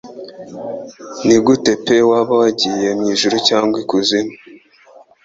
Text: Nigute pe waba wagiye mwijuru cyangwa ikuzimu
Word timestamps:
Nigute 1.25 1.71
pe 1.85 1.95
waba 2.09 2.33
wagiye 2.41 2.87
mwijuru 2.99 3.35
cyangwa 3.47 3.75
ikuzimu 3.83 4.33